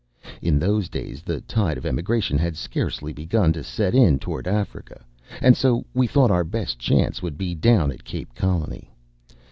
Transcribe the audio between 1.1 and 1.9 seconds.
the tide of